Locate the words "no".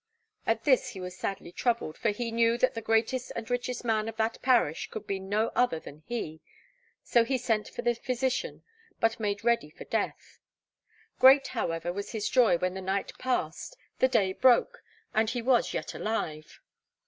5.19-5.49